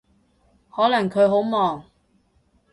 [0.71, 1.85] 可能佢好忙